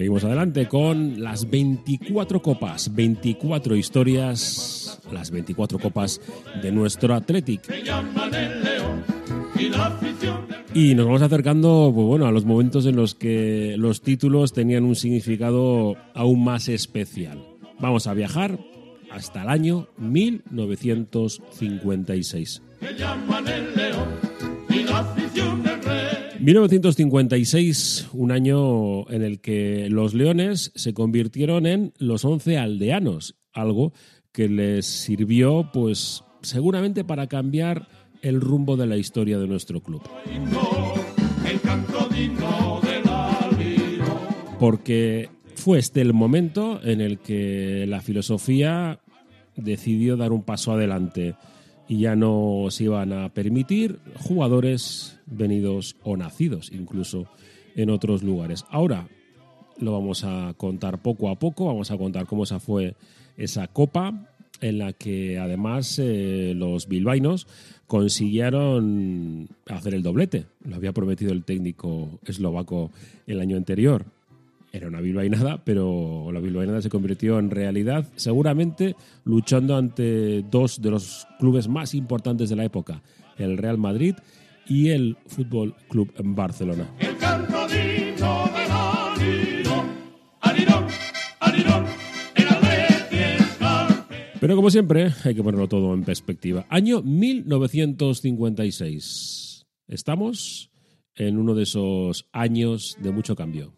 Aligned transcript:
Seguimos 0.00 0.24
adelante 0.24 0.66
con 0.66 1.22
las 1.22 1.50
24 1.50 2.40
copas, 2.40 2.94
24 2.94 3.76
historias, 3.76 4.98
las 5.12 5.30
24 5.30 5.78
copas 5.78 6.22
de 6.62 6.72
nuestro 6.72 7.14
Athletic. 7.14 7.60
Y 10.72 10.94
nos 10.94 11.04
vamos 11.04 11.20
acercando 11.20 11.92
pues 11.94 12.06
bueno, 12.06 12.24
a 12.24 12.32
los 12.32 12.46
momentos 12.46 12.86
en 12.86 12.96
los 12.96 13.14
que 13.14 13.74
los 13.76 14.00
títulos 14.00 14.54
tenían 14.54 14.84
un 14.84 14.96
significado 14.96 15.96
aún 16.14 16.44
más 16.44 16.70
especial. 16.70 17.44
Vamos 17.78 18.06
a 18.06 18.14
viajar 18.14 18.58
hasta 19.10 19.42
el 19.42 19.50
año 19.50 19.88
1956. 19.98 22.62
1956, 26.40 28.08
un 28.14 28.32
año 28.32 29.10
en 29.10 29.22
el 29.22 29.40
que 29.40 29.88
los 29.90 30.14
leones 30.14 30.72
se 30.74 30.94
convirtieron 30.94 31.66
en 31.66 31.92
los 31.98 32.24
once 32.24 32.56
aldeanos, 32.56 33.36
algo 33.52 33.92
que 34.32 34.48
les 34.48 34.86
sirvió, 34.86 35.68
pues, 35.70 36.24
seguramente 36.40 37.04
para 37.04 37.26
cambiar 37.26 37.88
el 38.22 38.40
rumbo 38.40 38.78
de 38.78 38.86
la 38.86 38.96
historia 38.96 39.38
de 39.38 39.46
nuestro 39.46 39.82
club. 39.82 40.02
Porque 44.58 45.28
fue 45.56 45.78
este 45.78 46.00
el 46.00 46.14
momento 46.14 46.80
en 46.82 47.02
el 47.02 47.18
que 47.18 47.84
la 47.86 48.00
filosofía 48.00 49.00
decidió 49.56 50.16
dar 50.16 50.32
un 50.32 50.42
paso 50.42 50.72
adelante 50.72 51.34
y 51.90 51.98
ya 51.98 52.14
no 52.14 52.66
se 52.70 52.84
iban 52.84 53.12
a 53.12 53.30
permitir 53.30 53.98
jugadores 54.14 55.18
venidos 55.26 55.96
o 56.04 56.16
nacidos 56.16 56.70
incluso 56.72 57.26
en 57.74 57.90
otros 57.90 58.22
lugares. 58.22 58.64
Ahora 58.70 59.08
lo 59.80 59.90
vamos 59.90 60.22
a 60.22 60.54
contar 60.56 61.02
poco 61.02 61.30
a 61.30 61.36
poco, 61.36 61.66
vamos 61.66 61.90
a 61.90 61.98
contar 61.98 62.26
cómo 62.26 62.44
esa 62.44 62.60
fue 62.60 62.94
esa 63.36 63.66
copa 63.66 64.28
en 64.60 64.78
la 64.78 64.92
que 64.92 65.40
además 65.40 65.98
eh, 65.98 66.52
los 66.54 66.86
bilbainos 66.86 67.48
consiguieron 67.88 69.48
hacer 69.66 69.94
el 69.94 70.04
doblete. 70.04 70.46
Lo 70.62 70.76
había 70.76 70.92
prometido 70.92 71.32
el 71.32 71.42
técnico 71.42 72.20
eslovaco 72.24 72.92
el 73.26 73.40
año 73.40 73.56
anterior 73.56 74.04
era 74.72 74.88
una 74.88 75.00
bilbainada, 75.00 75.64
pero 75.64 76.30
la 76.32 76.40
bilbainada 76.40 76.82
se 76.82 76.90
convirtió 76.90 77.38
en 77.38 77.50
realidad, 77.50 78.08
seguramente 78.16 78.96
luchando 79.24 79.76
ante 79.76 80.42
dos 80.42 80.80
de 80.80 80.90
los 80.90 81.26
clubes 81.38 81.68
más 81.68 81.94
importantes 81.94 82.50
de 82.50 82.56
la 82.56 82.64
época, 82.64 83.02
el 83.36 83.58
Real 83.58 83.78
Madrid 83.78 84.14
y 84.66 84.90
el 84.90 85.16
Fútbol 85.26 85.74
Club 85.88 86.12
Barcelona. 86.22 86.88
Pero 94.40 94.56
como 94.56 94.70
siempre, 94.70 95.12
hay 95.24 95.34
que 95.34 95.42
ponerlo 95.42 95.68
todo 95.68 95.92
en 95.92 96.02
perspectiva. 96.02 96.64
Año 96.70 97.02
1956. 97.02 99.66
Estamos 99.86 100.70
en 101.14 101.36
uno 101.36 101.54
de 101.54 101.64
esos 101.64 102.26
años 102.32 102.96
de 103.02 103.10
mucho 103.10 103.36
cambio. 103.36 103.74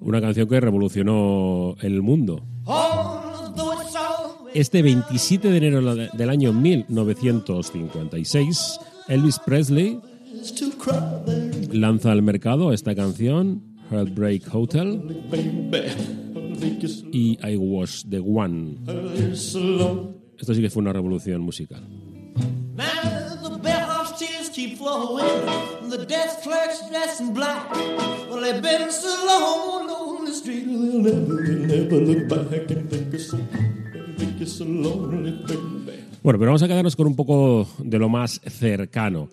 Una 0.00 0.20
canción 0.20 0.48
que 0.48 0.60
revolucionó 0.60 1.76
el 1.80 2.02
mundo. 2.02 2.42
Este 4.54 4.82
27 4.82 5.50
de 5.50 5.56
enero 5.56 5.94
del 5.94 6.30
año 6.30 6.52
1956, 6.52 8.80
Elvis 9.08 9.38
Presley 9.38 9.98
lanza 11.72 12.12
al 12.12 12.22
mercado 12.22 12.72
esta 12.72 12.94
canción, 12.94 13.69
Heartbreak 13.90 14.54
Hotel, 14.54 15.02
y 17.12 17.38
I 17.42 17.56
Was 17.56 18.06
the 18.08 18.20
One. 18.20 18.76
Esto 20.38 20.54
sí 20.54 20.60
que 20.62 20.70
fue 20.70 20.82
una 20.82 20.92
revolución 20.92 21.40
musical. 21.42 21.82
Bueno, 36.22 36.38
pero 36.38 36.50
vamos 36.50 36.62
a 36.62 36.68
quedarnos 36.68 36.96
con 36.96 37.06
un 37.06 37.16
poco 37.16 37.68
de 37.78 37.98
lo 37.98 38.08
más 38.08 38.40
cercano. 38.44 39.28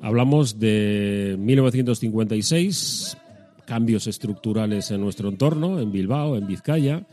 Hablamos 0.00 0.58
de 0.58 1.36
1956, 1.38 3.16
cambios 3.66 4.06
estructurales 4.06 4.90
en 4.90 5.00
nuestro 5.00 5.28
entorno, 5.28 5.80
en 5.80 5.92
Bilbao, 5.92 6.36
en 6.36 6.46
Vizcaya, 6.46 7.06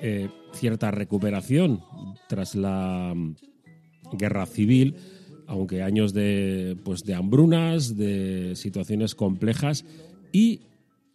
eh, 0.00 0.28
cierta 0.52 0.90
recuperación 0.90 1.80
tras 2.28 2.54
la 2.54 3.12
mm, 3.14 3.34
guerra 4.16 4.46
civil, 4.46 4.96
aunque 5.46 5.82
años 5.82 6.12
de, 6.12 6.76
pues, 6.84 7.04
de 7.04 7.14
hambrunas, 7.14 7.96
de 7.96 8.52
situaciones 8.56 9.14
complejas 9.14 9.84
y 10.32 10.60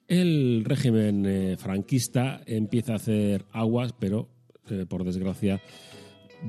el 0.08 0.63
régimen 0.66 1.25
eh, 1.25 1.56
franquista 1.57 2.42
empieza 2.46 2.94
a 2.94 2.97
hacer 2.97 3.46
aguas, 3.52 3.94
pero 3.97 4.30
eh, 4.69 4.86
por 4.88 5.03
desgracia 5.03 5.62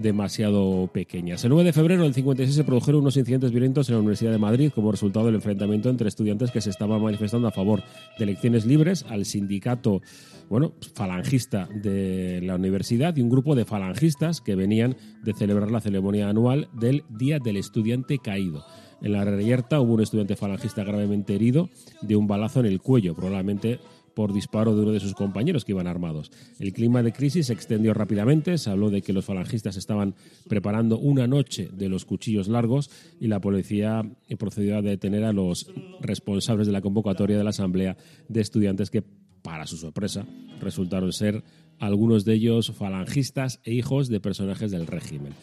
demasiado 0.00 0.88
pequeñas. 0.92 1.44
El 1.44 1.50
9 1.50 1.64
de 1.64 1.72
febrero 1.72 2.02
del 2.02 2.14
56 2.14 2.54
se 2.54 2.64
produjeron 2.64 3.00
unos 3.00 3.16
incidentes 3.16 3.50
violentos 3.50 3.88
en 3.88 3.94
la 3.94 4.00
Universidad 4.00 4.32
de 4.32 4.38
Madrid 4.38 4.70
como 4.74 4.92
resultado 4.92 5.26
del 5.26 5.36
enfrentamiento 5.36 5.88
entre 5.90 6.08
estudiantes 6.08 6.50
que 6.50 6.60
se 6.60 6.70
estaban 6.70 7.02
manifestando 7.02 7.48
a 7.48 7.52
favor 7.52 7.82
de 8.18 8.24
elecciones 8.24 8.66
libres 8.66 9.04
al 9.08 9.24
sindicato 9.24 10.00
bueno, 10.48 10.72
falangista 10.94 11.68
de 11.74 12.40
la 12.42 12.54
universidad 12.54 13.16
y 13.16 13.22
un 13.22 13.30
grupo 13.30 13.54
de 13.54 13.64
falangistas 13.64 14.40
que 14.40 14.54
venían 14.54 14.96
de 15.24 15.32
celebrar 15.32 15.70
la 15.70 15.80
ceremonia 15.80 16.28
anual 16.28 16.68
del 16.72 17.04
Día 17.08 17.38
del 17.38 17.56
Estudiante 17.56 18.18
Caído. 18.18 18.64
En 19.02 19.12
la 19.12 19.24
reyerta 19.24 19.80
hubo 19.80 19.94
un 19.94 20.02
estudiante 20.02 20.36
falangista 20.36 20.84
gravemente 20.84 21.34
herido 21.34 21.68
de 22.00 22.16
un 22.16 22.26
balazo 22.26 22.60
en 22.60 22.66
el 22.66 22.80
cuello, 22.80 23.14
probablemente 23.14 23.78
por 24.16 24.32
disparo 24.32 24.74
de 24.74 24.80
uno 24.80 24.92
de 24.92 25.00
sus 25.00 25.12
compañeros 25.12 25.66
que 25.66 25.72
iban 25.72 25.86
armados. 25.86 26.32
El 26.58 26.72
clima 26.72 27.02
de 27.02 27.12
crisis 27.12 27.48
se 27.48 27.52
extendió 27.52 27.92
rápidamente, 27.92 28.56
se 28.56 28.70
habló 28.70 28.88
de 28.88 29.02
que 29.02 29.12
los 29.12 29.26
falangistas 29.26 29.76
estaban 29.76 30.14
preparando 30.48 30.98
una 30.98 31.26
noche 31.26 31.68
de 31.70 31.90
los 31.90 32.06
cuchillos 32.06 32.48
largos 32.48 32.90
y 33.20 33.26
la 33.26 33.42
policía 33.42 34.10
procedió 34.38 34.78
a 34.78 34.82
detener 34.82 35.22
a 35.24 35.34
los 35.34 35.70
responsables 36.00 36.66
de 36.66 36.72
la 36.72 36.80
convocatoria 36.80 37.36
de 37.36 37.44
la 37.44 37.50
Asamblea 37.50 37.98
de 38.26 38.40
Estudiantes 38.40 38.88
que, 38.88 39.04
para 39.42 39.66
su 39.66 39.76
sorpresa, 39.76 40.26
resultaron 40.62 41.12
ser 41.12 41.44
algunos 41.78 42.24
de 42.24 42.32
ellos 42.32 42.72
falangistas 42.72 43.60
e 43.64 43.74
hijos 43.74 44.08
de 44.08 44.20
personajes 44.20 44.70
del 44.70 44.86
régimen. 44.86 45.34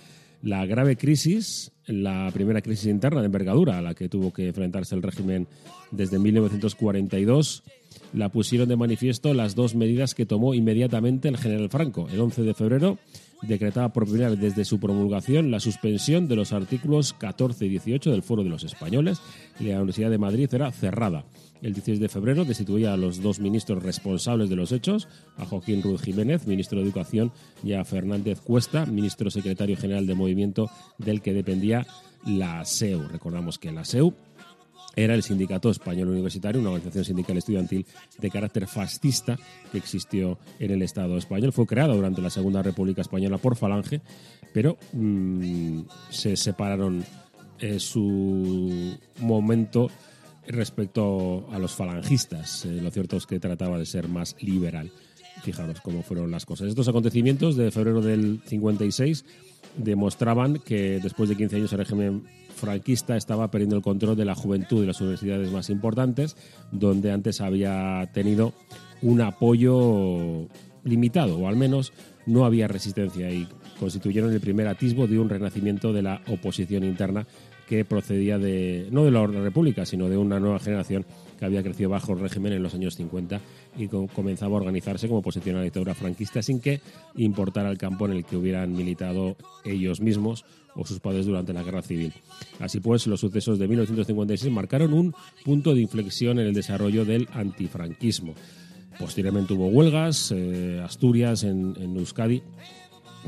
La 0.42 0.66
grave 0.66 0.98
crisis, 0.98 1.72
la 1.86 2.30
primera 2.34 2.62
crisis 2.62 2.88
interna 2.88 3.22
de 3.22 3.28
envergadura 3.28 3.78
a 3.78 3.82
la 3.82 3.94
que 3.94 4.10
tuvo 4.10 4.34
que 4.34 4.48
enfrentarse 4.48 4.94
el 4.94 5.02
régimen 5.02 5.48
desde 5.92 6.20
1942, 6.20 7.64
la 8.14 8.30
pusieron 8.30 8.70
de 8.70 8.76
manifiesto 8.76 9.34
las 9.34 9.56
dos 9.56 9.76
medidas 9.76 10.16
que 10.16 10.26
tomó 10.26 10.54
inmediatamente 10.54 11.28
el 11.28 11.38
general 11.38 11.70
Franco. 11.70 12.08
El 12.12 12.22
11 12.22 12.44
de 12.44 12.54
febrero 12.54 12.98
decretaba 13.42 13.92
por 13.92 14.06
primera 14.06 14.30
vez 14.30 14.40
desde 14.40 14.66
su 14.66 14.80
promulgación 14.80 15.52
la 15.52 15.60
suspensión 15.60 16.28
de 16.28 16.36
los 16.36 16.54
artículos 16.54 17.14
14 17.14 17.66
y 17.66 17.70
18 17.70 18.12
del 18.12 18.24
Foro 18.24 18.44
de 18.44 18.50
los 18.50 18.64
Españoles 18.64 19.20
y 19.60 19.66
la 19.66 19.78
Universidad 19.78 20.10
de 20.10 20.18
Madrid 20.18 20.50
era 20.54 20.72
cerrada. 20.72 21.26
El 21.62 21.74
16 21.74 22.02
de 22.02 22.10
febrero 22.10 22.44
destituía 22.44 22.94
a 22.94 22.98
los 22.98 23.22
dos 23.22 23.40
ministros 23.40 23.82
responsables 23.82 24.50
de 24.50 24.58
los 24.58 24.74
hechos, 24.74 25.08
a 25.38 25.46
Joaquín 25.46 25.82
Ruiz 25.82 26.02
Jiménez, 26.02 26.46
ministro 26.46 26.80
de 26.80 26.84
Educación, 26.84 27.32
y 27.64 27.72
a 27.72 27.86
Fernández 27.86 28.42
Cuesta, 28.42 28.86
ministro 28.86 29.32
secretario 29.32 29.78
general 29.78 30.06
de 30.06 30.14
Movimiento 30.14 30.70
del 30.98 31.22
que 31.22 31.34
dependía 31.34 31.88
la 32.26 32.66
SEU. 32.66 33.08
Recordamos 33.08 33.60
que 33.60 33.72
la 33.72 33.86
SEU 33.86 34.14
era 34.96 35.16
el 35.16 35.24
Sindicato 35.24 35.70
Español 35.70 36.10
Universitario, 36.10 36.62
una 36.62 36.72
organización 36.72 37.06
sindical 37.06 37.38
estudiantil 37.38 37.86
de 38.20 38.30
carácter 38.30 38.68
fascista 38.68 39.38
que 39.72 39.78
existió 39.78 40.38
en 40.60 40.72
el 40.72 40.82
Estado 40.82 41.18
español. 41.18 41.52
Fue 41.54 41.66
creada 41.66 41.94
durante 41.94 42.22
la 42.22 42.30
Segunda 42.30 42.62
República 42.62 43.02
Española 43.02 43.38
por 43.38 43.56
Falange, 43.56 44.02
pero 44.54 44.78
mm, 44.94 45.82
se 46.10 46.38
separaron 46.38 47.04
en 47.60 47.80
su 47.80 48.98
momento 49.20 49.90
respecto 50.48 51.48
a 51.52 51.60
los 51.60 51.74
falangistas. 51.74 52.66
Eh, 52.66 52.80
lo 52.82 52.92
cierto 52.92 53.18
es 53.18 53.26
que 53.26 53.40
trataba 53.40 53.78
de 53.78 53.86
ser 53.86 54.08
más 54.08 54.36
liberal. 54.42 54.92
Fijaros 55.42 55.82
cómo 55.82 56.04
fueron 56.04 56.32
las 56.32 56.46
cosas. 56.46 56.68
Estos 56.68 56.88
acontecimientos 56.88 57.56
de 57.56 57.72
febrero 57.72 58.02
del 58.02 58.42
56 58.46 59.26
demostraban 59.78 60.60
que 60.60 61.00
después 61.02 61.30
de 61.30 61.36
15 61.36 61.56
años 61.56 61.74
el 61.74 61.80
régimen 61.80 62.24
franquista 62.56 63.18
estaba 63.18 63.50
perdiendo 63.50 63.76
el 63.76 63.82
control 63.82 64.16
de 64.16 64.26
la 64.26 64.36
juventud 64.36 64.82
de 64.82 64.88
las 64.88 65.02
universidades 65.02 65.52
más 65.52 65.70
importantes, 65.70 66.38
donde 66.72 67.12
antes 67.12 67.42
había 67.42 68.10
tenido 68.14 68.54
un 69.02 69.22
apoyo 69.22 70.48
limitado, 70.84 71.38
o 71.38 71.48
al 71.48 71.56
menos 71.56 71.94
no 72.26 72.46
había 72.46 72.68
resistencia, 72.68 73.32
y 73.32 73.48
constituyeron 73.80 74.32
el 74.32 74.40
primer 74.40 74.68
atisbo 74.68 75.08
de 75.08 75.20
un 75.20 75.30
renacimiento 75.30 75.92
de 75.92 76.04
la 76.04 76.22
oposición 76.28 76.84
interna 76.84 77.26
que 77.68 77.86
procedía 77.86 78.38
de, 78.38 78.88
no 78.92 79.04
de 79.04 79.12
la 79.12 79.26
República, 79.26 79.86
sino 79.86 80.10
de 80.10 80.18
una 80.18 80.40
nueva 80.40 80.60
generación 80.60 81.06
que 81.38 81.46
había 81.46 81.64
crecido 81.64 81.90
bajo 81.90 82.14
el 82.14 82.20
régimen 82.20 82.54
en 82.54 82.64
los 82.64 82.74
años 82.74 82.96
50 82.96 83.42
y 83.78 83.88
comenzaba 83.88 84.54
a 84.54 84.62
organizarse 84.62 85.08
como 85.08 85.20
oposición 85.20 85.56
a 85.56 85.60
la 85.60 85.66
dictadura 85.66 85.94
franquista 85.94 86.42
sin 86.42 86.60
que 86.60 86.82
importara 87.16 87.70
el 87.70 87.78
campo 87.78 88.06
en 88.06 88.14
el 88.14 88.26
que 88.26 88.38
hubieran 88.38 88.74
militado 88.74 89.36
ellos 89.66 90.02
mismos 90.02 90.46
o 90.76 90.86
sus 90.86 91.00
padres 91.00 91.26
durante 91.26 91.54
la 91.54 91.64
guerra 91.64 91.82
civil. 91.82 92.14
Así 92.60 92.80
pues, 92.80 93.08
los 93.08 93.20
sucesos 93.20 93.60
de 93.60 93.68
1956 93.68 94.52
marcaron 94.52 94.94
un 94.94 95.14
punto 95.44 95.74
de 95.74 95.82
inflexión 95.82 96.40
en 96.40 96.48
el 96.48 96.54
desarrollo 96.54 97.06
del 97.06 97.28
antifranquismo. 97.34 98.34
Posteriormente 99.00 99.54
hubo 99.54 99.68
huelgas, 99.68 100.32
eh, 100.36 100.82
Asturias, 100.84 101.44
en, 101.44 101.74
en 101.80 101.98
Euskadi, 101.98 102.44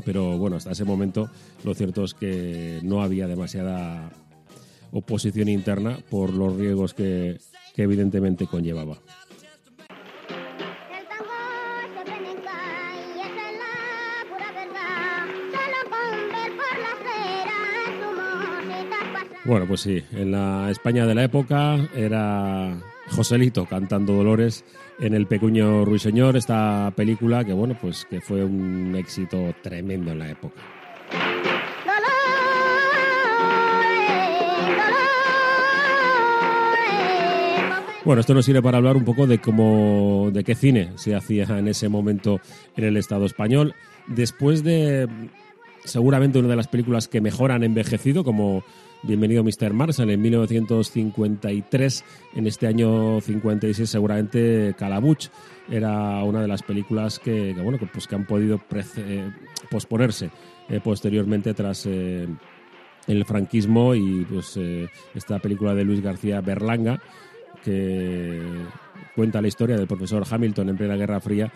pero 0.04 0.38
bueno, 0.38 0.56
hasta 0.56 0.72
ese 0.72 0.84
momento 0.84 1.30
lo 1.64 1.74
cierto 1.74 2.04
es 2.04 2.14
que 2.14 2.80
no 2.82 3.02
había 3.02 3.26
demasiada 3.26 4.10
oposición 4.96 5.48
interna 5.48 5.98
por 6.10 6.32
los 6.32 6.56
riesgos 6.56 6.94
que, 6.94 7.38
que 7.74 7.82
evidentemente 7.82 8.46
conllevaba. 8.46 8.98
Bueno, 19.44 19.66
pues 19.68 19.82
sí, 19.82 20.02
en 20.10 20.32
la 20.32 20.68
España 20.70 21.06
de 21.06 21.14
la 21.14 21.22
época 21.22 21.76
era 21.94 22.76
Joselito 23.10 23.66
cantando 23.66 24.14
Dolores 24.14 24.64
en 24.98 25.14
El 25.14 25.28
pequeño 25.28 25.84
ruiseñor, 25.84 26.36
esta 26.36 26.92
película 26.96 27.44
que 27.44 27.52
bueno, 27.52 27.76
pues 27.80 28.06
que 28.06 28.20
fue 28.20 28.44
un 28.44 28.96
éxito 28.96 29.54
tremendo 29.62 30.10
en 30.10 30.18
la 30.18 30.30
época. 30.30 30.75
Bueno, 38.06 38.20
esto 38.20 38.34
nos 38.34 38.44
sirve 38.44 38.62
para 38.62 38.78
hablar 38.78 38.96
un 38.96 39.04
poco 39.04 39.26
de 39.26 39.40
cómo, 39.40 40.30
de 40.32 40.44
qué 40.44 40.54
cine 40.54 40.92
se 40.94 41.16
hacía 41.16 41.42
en 41.58 41.66
ese 41.66 41.88
momento 41.88 42.40
en 42.76 42.84
el 42.84 42.96
Estado 42.96 43.26
español. 43.26 43.74
Después 44.06 44.62
de 44.62 45.08
seguramente 45.84 46.38
una 46.38 46.46
de 46.46 46.54
las 46.54 46.68
películas 46.68 47.08
que 47.08 47.20
mejor 47.20 47.50
han 47.50 47.64
envejecido, 47.64 48.22
como 48.22 48.62
Bienvenido 49.02 49.42
Mr. 49.42 49.72
Marshall 49.72 50.10
en 50.10 50.22
1953. 50.22 52.04
En 52.36 52.46
este 52.46 52.68
año 52.68 53.20
56 53.20 53.90
seguramente 53.90 54.76
Calabuch 54.78 55.26
era 55.68 56.22
una 56.22 56.40
de 56.42 56.46
las 56.46 56.62
películas 56.62 57.18
que, 57.18 57.54
bueno, 57.54 57.76
pues 57.92 58.06
que 58.06 58.14
han 58.14 58.24
podido 58.24 58.60
eh, 58.98 59.32
posponerse 59.68 60.30
eh, 60.68 60.78
posteriormente 60.78 61.54
tras 61.54 61.86
eh, 61.86 62.28
el 63.08 63.24
franquismo 63.24 63.96
y 63.96 64.24
pues 64.26 64.56
esta 65.12 65.40
película 65.40 65.74
de 65.74 65.82
Luis 65.82 66.02
García 66.02 66.40
Berlanga 66.40 67.00
cuenta 69.14 69.40
la 69.40 69.48
historia 69.48 69.76
del 69.76 69.86
profesor 69.86 70.24
Hamilton 70.28 70.70
en 70.70 70.76
plena 70.76 70.96
Guerra 70.96 71.20
Fría 71.20 71.52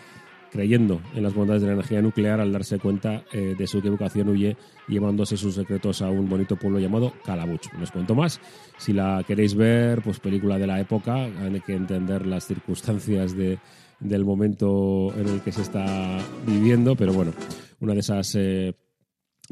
creyendo 0.51 1.01
en 1.15 1.23
las 1.23 1.33
bondades 1.33 1.61
de 1.61 1.69
la 1.69 1.73
energía 1.73 2.01
nuclear 2.01 2.41
al 2.41 2.51
darse 2.51 2.77
cuenta 2.77 3.23
eh, 3.31 3.55
de 3.57 3.67
su 3.67 3.79
equivocación 3.79 4.29
huye 4.29 4.57
llevándose 4.87 5.37
sus 5.37 5.55
secretos 5.55 6.01
a 6.01 6.09
un 6.09 6.29
bonito 6.29 6.57
pueblo 6.57 6.79
llamado 6.79 7.13
Calabuch. 7.25 7.71
No 7.77 7.83
os 7.83 7.91
cuento 7.91 8.13
más. 8.13 8.39
Si 8.77 8.91
la 8.93 9.23
queréis 9.25 9.55
ver, 9.55 10.01
pues 10.01 10.19
película 10.19 10.59
de 10.59 10.67
la 10.67 10.79
época, 10.79 11.15
hay 11.15 11.61
que 11.61 11.73
entender 11.73 12.25
las 12.27 12.45
circunstancias 12.45 13.35
de, 13.35 13.59
del 13.99 14.25
momento 14.25 15.13
en 15.17 15.27
el 15.27 15.41
que 15.41 15.53
se 15.53 15.61
está 15.61 16.19
viviendo, 16.45 16.95
pero 16.95 17.13
bueno, 17.13 17.31
una 17.79 17.93
de 17.93 17.99
esas... 18.01 18.35
Eh, 18.35 18.75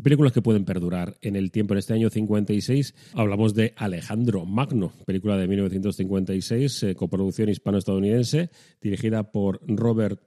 películas 0.04 0.32
que 0.32 0.42
pueden 0.42 0.66
perdurar 0.66 1.18
en 1.22 1.36
el 1.36 1.52
tiempo. 1.52 1.74
En 1.74 1.80
este 1.80 1.94
año 1.94 2.10
56 2.10 2.96
hablamos 3.14 3.54
de 3.54 3.74
Alejandro 3.76 4.46
Magno, 4.46 4.94
película 5.06 5.38
de 5.38 5.48
1956, 5.48 6.84
eh, 6.84 6.96
coproducción 6.96 7.50
hispano-estadounidense, 7.50 8.50
dirigida 8.82 9.32
por 9.32 9.62
Robert 9.68 10.22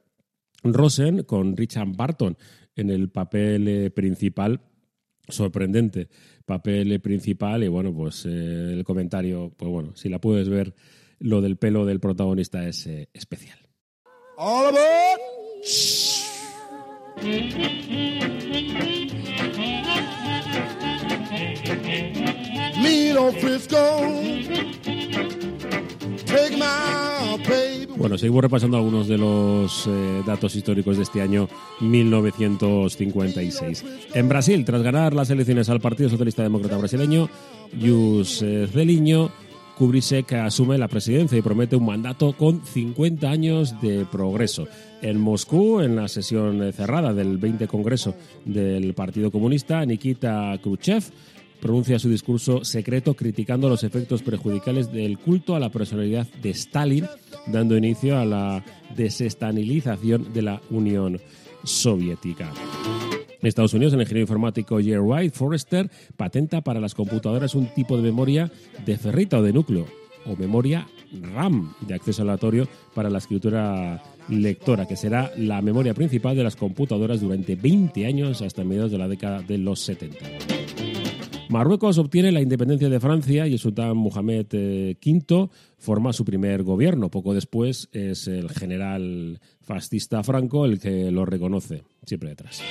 Rosen 0.63 1.25
con 1.25 1.57
Richard 1.57 1.97
Barton 1.97 2.37
en 2.77 2.91
el 2.91 3.11
papel 3.11 3.69
eh, 3.69 3.91
principal. 3.91 4.61
Sorprendente 5.29 6.09
papel 6.45 7.01
principal 7.01 7.63
y 7.65 7.69
bueno, 7.69 7.95
pues 7.95 8.27
eh, 8.27 8.73
el 8.73 8.85
comentario, 8.85 9.53
pues 9.57 9.71
bueno, 9.71 9.93
si 9.95 10.09
la 10.09 10.19
puedes 10.21 10.49
ver, 10.49 10.75
lo 11.19 11.41
del 11.41 11.57
pelo 11.57 11.87
del 11.87 12.01
protagonista 12.01 12.67
es 12.67 12.87
eh, 12.87 13.09
especial. 13.13 13.59
All 14.37 14.75
bueno, 27.97 28.19
seguimos 28.19 28.43
repasando 28.43 28.77
algunos 28.77 29.09
de 29.09 29.17
los 29.19 29.87
eh, 29.87 30.23
datos 30.27 30.57
históricos 30.57 30.97
de 30.97 31.05
este 31.05 31.23
año 31.23 31.49
1956. 31.81 33.85
En 34.15 34.29
Brasil, 34.29 34.65
tras 34.65 34.83
ganar 34.83 35.15
las 35.15 35.31
elecciones 35.31 35.69
al 35.69 35.81
Partido 35.81 36.11
Socialista 36.11 36.43
Demócrata 36.43 36.77
Brasileño, 36.77 37.29
Jus 37.81 38.45
Zeliño 38.73 39.31
que 40.26 40.37
asume 40.37 40.79
la 40.79 40.87
presidencia 40.87 41.37
y 41.37 41.43
promete 41.43 41.75
un 41.75 41.87
mandato 41.87 42.34
con 42.34 42.64
50 42.64 43.29
años 43.29 43.81
de 43.81 44.05
progreso. 44.05 44.69
En 45.00 45.19
Moscú, 45.19 45.81
en 45.81 45.96
la 45.96 46.06
sesión 46.06 46.73
cerrada 46.73 47.12
del 47.12 47.37
20 47.37 47.67
Congreso 47.67 48.14
del 48.44 48.94
Partido 48.94 49.32
Comunista, 49.32 49.84
Nikita 49.84 50.56
Khrushchev 50.62 51.02
pronuncia 51.61 51.99
su 51.99 52.08
discurso 52.08 52.64
secreto 52.64 53.14
criticando 53.14 53.69
los 53.69 53.82
efectos 53.82 54.23
perjudiciales 54.23 54.93
del 54.93 55.19
culto 55.19 55.56
a 55.56 55.60
la 55.60 55.70
personalidad 55.70 56.29
de 56.41 56.51
Stalin, 56.51 57.06
dando 57.48 57.77
inicio 57.77 58.19
a 58.19 58.24
la 58.24 58.65
desestanilización 58.96 60.32
de 60.32 60.43
la 60.43 60.60
Unión 60.70 61.20
Soviética. 61.65 62.53
En 63.43 63.49
Estados 63.49 63.75
Unidos, 63.75 63.93
el 63.93 64.01
ingeniero 64.01 64.22
informático 64.22 64.79
Jerry 64.79 65.01
White 65.01 65.37
Forrester 65.37 65.91
patenta 66.17 66.61
para 66.61 66.79
las 66.79 66.94
computadoras 66.94 67.56
un 67.56 67.67
tipo 67.75 67.96
de 67.96 68.05
memoria 68.05 68.53
de 68.87 68.96
ferrita 68.96 69.39
o 69.39 69.43
de 69.43 69.53
núcleo, 69.53 69.87
o 70.27 70.37
memoria 70.37 70.87
RAM 71.34 71.75
de 71.81 71.94
acceso 71.94 72.22
aleatorio 72.22 72.69
para 72.94 73.11
la 73.11 73.19
escritura 73.19 74.01
lectora, 74.29 74.87
que 74.87 74.94
será 74.94 75.32
la 75.37 75.61
memoria 75.61 75.93
principal 75.93 76.37
de 76.37 76.44
las 76.44 76.55
computadoras 76.55 77.20
durante 77.20 77.56
20 77.56 78.06
años 78.06 78.43
hasta 78.43 78.63
mediados 78.63 78.93
de 78.93 78.99
la 78.99 79.08
década 79.08 79.43
de 79.43 79.58
los 79.58 79.81
70. 79.81 80.52
Marruecos 81.53 81.99
obtiene 81.99 82.32
la 82.32 82.41
independencia 82.41 82.89
de 82.89 82.99
Francia 82.99 83.47
y 83.47 83.53
el 83.53 83.59
sultán 83.59 83.94
Mohamed 83.94 84.47
V 84.51 84.97
eh, 84.97 85.49
forma 85.77 86.15
su 86.15 86.25
primer 86.25 86.63
gobierno. 86.63 87.11
Poco 87.11 87.35
después 87.35 87.91
es 87.93 88.27
el 88.27 88.49
general 88.49 89.39
fascista 89.61 90.23
Franco 90.23 90.65
el 90.65 90.81
que 90.81 91.11
lo 91.11 91.27
reconoce, 91.27 91.82
siempre 92.06 92.31
detrás. 92.31 92.63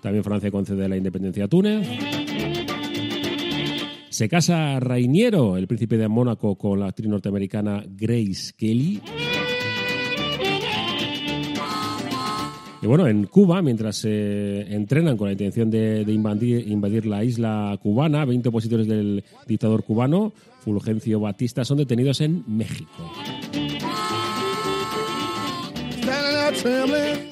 También 0.00 0.24
Francia 0.24 0.50
concede 0.50 0.88
la 0.88 0.96
independencia 0.96 1.44
a 1.44 1.48
Túnez. 1.48 1.86
Se 4.08 4.26
casa 4.26 4.80
Rainiero, 4.80 5.58
el 5.58 5.66
príncipe 5.66 5.98
de 5.98 6.08
Mónaco, 6.08 6.56
con 6.56 6.80
la 6.80 6.86
actriz 6.86 7.10
norteamericana 7.10 7.84
Grace 7.86 8.54
Kelly. 8.56 9.02
Y 12.84 12.86
bueno, 12.86 13.06
en 13.08 13.24
Cuba, 13.24 13.62
mientras 13.62 13.96
se 13.96 14.60
entrenan 14.74 15.16
con 15.16 15.26
la 15.26 15.32
intención 15.32 15.70
de, 15.70 16.04
invadir, 16.06 17.06
la 17.06 17.24
isla 17.24 17.78
cubana, 17.82 18.26
20 18.26 18.50
opositores 18.50 18.86
del 18.86 19.24
dictador 19.46 19.84
cubano, 19.84 20.34
Fulgencio 20.60 21.18
Batista, 21.18 21.64
son 21.64 21.78
detenidos 21.78 22.20
en 22.20 22.44
México. 22.46 23.10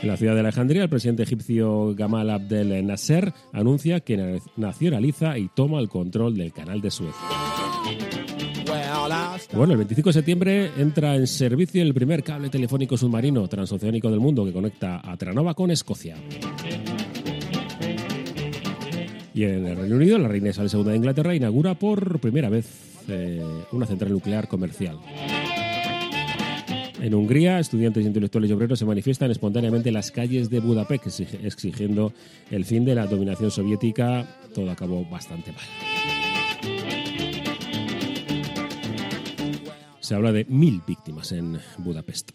En 0.01 0.09
la 0.09 0.17
ciudad 0.17 0.33
de 0.33 0.41
Alejandría, 0.41 0.85
el 0.85 0.89
presidente 0.89 1.25
egipcio 1.25 1.95
Gamal 1.95 2.31
Abdel 2.31 2.87
Nasser 2.87 3.35
anuncia 3.53 4.01
que 4.01 4.41
nacionaliza 4.57 5.37
y 5.37 5.51
toma 5.55 5.81
el 5.81 5.91
control 5.91 6.35
del 6.35 6.55
canal 6.55 6.81
de 6.81 6.91
Suez. 6.91 7.15
Bueno, 9.53 9.73
el 9.73 9.79
25 9.79 10.09
de 10.09 10.13
septiembre 10.13 10.71
entra 10.79 11.15
en 11.15 11.27
servicio 11.27 11.83
el 11.83 11.93
primer 11.93 12.23
cable 12.23 12.49
telefónico 12.49 12.97
submarino 12.97 13.47
transoceánico 13.49 14.11
del 14.11 14.21
mundo 14.21 14.45
que 14.45 14.53
conecta 14.53 15.01
a 15.03 15.17
Tranova 15.17 15.55
con 15.55 15.71
Escocia. 15.71 16.17
Y 19.35 19.45
en 19.45 19.67
el 19.67 19.77
Reino 19.77 19.97
Unido, 19.97 20.19
la 20.19 20.29
reina 20.29 20.51
Isabel 20.51 20.71
II 20.73 20.85
de 20.85 20.97
Inglaterra 20.97 21.35
inaugura 21.35 21.75
por 21.75 22.21
primera 22.21 22.49
vez 22.49 22.67
eh, 23.09 23.43
una 23.73 23.87
central 23.87 24.13
nuclear 24.13 24.49
comercial. 24.49 24.99
En 27.01 27.15
Hungría, 27.15 27.59
estudiantes 27.59 28.07
intelectuales 28.07 28.49
y 28.49 28.53
obreros 28.53 28.79
se 28.79 28.85
manifiestan 28.85 29.31
espontáneamente 29.33 29.89
en 29.89 29.95
las 29.95 30.13
calles 30.13 30.51
de 30.51 30.61
Budapest 30.61 31.21
exigiendo 31.43 32.13
el 32.51 32.65
fin 32.65 32.85
de 32.85 32.95
la 32.95 33.07
dominación 33.07 33.51
soviética. 33.51 34.25
Todo 34.55 34.71
acabó 34.71 35.05
bastante 35.07 35.51
mal. 35.51 36.22
Se 40.13 40.17
habla 40.17 40.31
de 40.31 40.45
mil 40.45 40.83
víctimas 40.87 41.33
en 41.33 41.59
Budapest. 41.79 42.33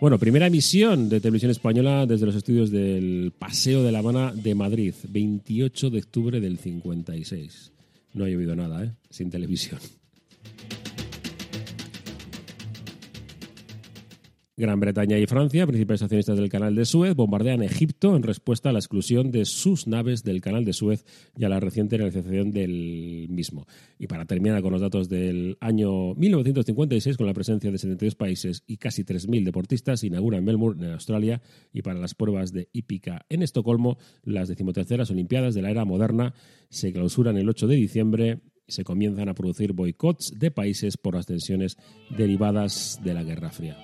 Bueno, 0.00 0.18
primera 0.18 0.48
emisión 0.48 1.08
de 1.08 1.20
televisión 1.20 1.52
española 1.52 2.04
desde 2.04 2.26
los 2.26 2.34
estudios 2.34 2.72
del 2.72 3.32
Paseo 3.38 3.84
de 3.84 3.92
la 3.92 4.00
Habana 4.00 4.32
de 4.34 4.56
Madrid, 4.56 4.92
28 5.08 5.90
de 5.90 5.98
octubre 6.00 6.40
del 6.40 6.58
56. 6.58 7.70
No 8.14 8.26
he 8.26 8.36
oído 8.36 8.56
nada, 8.56 8.82
¿eh? 8.82 8.90
Sin 9.08 9.30
televisión. 9.30 9.78
Gran 14.54 14.80
Bretaña 14.80 15.18
y 15.18 15.24
Francia, 15.24 15.66
principales 15.66 16.02
accionistas 16.02 16.36
del 16.36 16.50
canal 16.50 16.74
de 16.74 16.84
Suez, 16.84 17.14
bombardean 17.14 17.62
Egipto 17.62 18.14
en 18.14 18.22
respuesta 18.22 18.68
a 18.68 18.72
la 18.72 18.80
exclusión 18.80 19.30
de 19.30 19.46
sus 19.46 19.86
naves 19.86 20.24
del 20.24 20.42
canal 20.42 20.66
de 20.66 20.74
Suez 20.74 21.06
y 21.34 21.44
a 21.44 21.48
la 21.48 21.58
reciente 21.58 21.96
realización 21.96 22.50
del 22.50 23.28
mismo. 23.30 23.66
Y 23.98 24.08
para 24.08 24.26
terminar 24.26 24.60
con 24.60 24.72
los 24.72 24.82
datos 24.82 25.08
del 25.08 25.56
año 25.60 26.14
1956, 26.16 27.16
con 27.16 27.26
la 27.26 27.32
presencia 27.32 27.70
de 27.70 27.78
72 27.78 28.14
países 28.14 28.62
y 28.66 28.76
casi 28.76 29.04
3.000 29.04 29.42
deportistas, 29.42 30.04
inaugura 30.04 30.36
en 30.36 30.44
Melbourne, 30.44 30.84
en 30.84 30.92
Australia, 30.92 31.40
y 31.72 31.80
para 31.80 31.98
las 31.98 32.14
pruebas 32.14 32.52
de 32.52 32.68
hípica 32.74 33.24
en 33.30 33.42
Estocolmo, 33.42 33.96
las 34.22 34.48
decimoterceras 34.48 35.10
Olimpiadas 35.10 35.54
de 35.54 35.62
la 35.62 35.70
era 35.70 35.86
moderna 35.86 36.34
se 36.68 36.92
clausuran 36.92 37.38
el 37.38 37.48
8 37.48 37.68
de 37.68 37.76
diciembre 37.76 38.40
se 38.68 38.84
comienzan 38.84 39.28
a 39.28 39.34
producir 39.34 39.72
boicots 39.72 40.32
de 40.38 40.50
países 40.50 40.96
por 40.96 41.14
las 41.14 41.26
tensiones 41.26 41.76
derivadas 42.10 42.98
de 43.02 43.14
la 43.14 43.22
Guerra 43.22 43.50
Fría. 43.50 43.76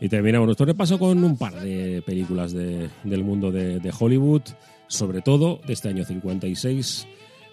Y 0.00 0.08
terminamos 0.08 0.46
nuestro 0.46 0.66
repaso 0.66 0.98
con 0.98 1.24
un 1.24 1.36
par 1.36 1.54
de 1.60 2.02
películas 2.06 2.52
del 2.52 3.24
mundo 3.24 3.50
de, 3.50 3.80
de 3.80 3.92
Hollywood, 3.98 4.42
sobre 4.86 5.22
todo 5.22 5.60
de 5.66 5.72
este 5.72 5.88
año 5.88 6.04
56, 6.04 7.06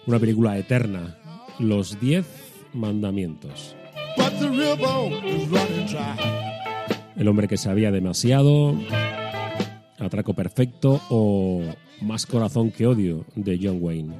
una 0.06 0.20
película 0.20 0.56
eterna 0.56 1.18
los 1.58 1.98
diez 2.00 2.26
mandamientos. 2.72 3.76
El 7.16 7.28
hombre 7.28 7.48
que 7.48 7.56
sabía 7.56 7.90
demasiado, 7.90 8.74
Atraco 9.98 10.34
Perfecto 10.34 11.00
o 11.08 11.62
Más 12.02 12.26
Corazón 12.26 12.70
que 12.70 12.86
Odio 12.86 13.24
de 13.34 13.58
John 13.62 13.78
Wayne. 13.80 14.14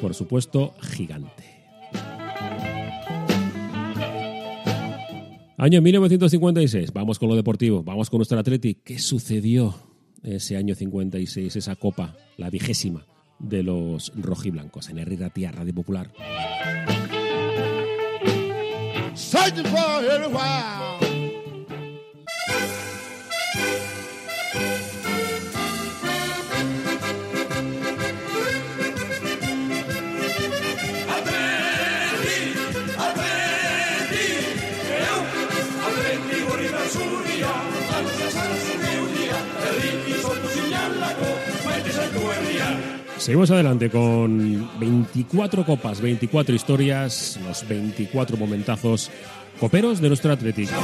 Por 0.00 0.14
supuesto, 0.14 0.74
Gigante. 0.80 1.54
Año 5.56 5.80
1956, 5.80 6.92
vamos 6.92 7.18
con 7.18 7.28
lo 7.28 7.36
deportivo, 7.36 7.82
vamos 7.82 8.10
con 8.10 8.18
nuestro 8.18 8.38
Athletic. 8.38 8.82
¿Qué 8.82 8.98
sucedió 8.98 9.74
ese 10.22 10.56
año 10.56 10.74
56, 10.74 11.56
esa 11.56 11.76
copa, 11.76 12.16
la 12.36 12.50
vigésima? 12.50 13.06
De 13.38 13.62
los 13.62 14.12
rojiblancos 14.16 14.88
en 14.90 14.98
Herrera 14.98 15.30
Tierra 15.30 15.58
Radio 15.58 15.74
Popular. 15.74 16.10
Seguimos 43.24 43.50
adelante 43.50 43.88
con 43.88 44.68
24 44.78 45.64
copas, 45.64 46.02
24 46.02 46.54
historias, 46.54 47.40
los 47.42 47.66
24 47.66 48.36
momentazos 48.36 49.10
coperos 49.58 50.02
de 50.02 50.08
nuestro 50.08 50.30
Atlético. 50.30 50.74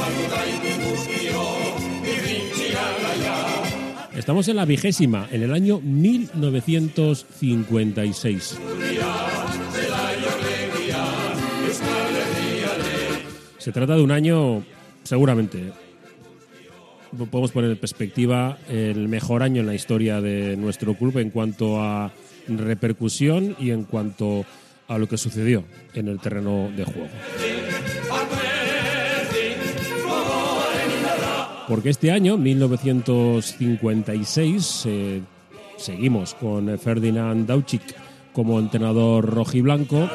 Estamos 4.15 4.47
en 4.47 4.55
la 4.55 4.65
vigésima, 4.65 5.27
en 5.31 5.43
el 5.43 5.53
año 5.53 5.79
1956. 5.81 8.57
Se 13.59 13.71
trata 13.71 13.95
de 13.95 14.01
un 14.01 14.09
año, 14.09 14.63
seguramente, 15.03 15.73
podemos 17.29 17.51
poner 17.51 17.69
en 17.69 17.77
perspectiva, 17.77 18.57
el 18.67 19.09
mejor 19.09 19.43
año 19.43 19.61
en 19.61 19.67
la 19.67 19.75
historia 19.75 20.21
de 20.21 20.57
nuestro 20.57 20.95
club 20.95 21.19
en 21.19 21.29
cuanto 21.29 21.79
a 21.79 22.11
repercusión 22.47 23.55
y 23.59 23.71
en 23.71 23.83
cuanto 23.83 24.45
a 24.87 24.97
lo 24.97 25.07
que 25.07 25.17
sucedió 25.17 25.65
en 25.93 26.07
el 26.07 26.19
terreno 26.19 26.71
de 26.75 26.83
juego. 26.83 27.09
Porque 31.67 31.89
este 31.89 32.11
año, 32.11 32.37
1956, 32.37 34.83
eh, 34.87 35.21
seguimos 35.77 36.33
con 36.33 36.75
Ferdinand 36.77 37.47
Dauchik 37.47 37.81
como 38.33 38.59
entrenador 38.59 39.25
rojiblanco. 39.25 40.09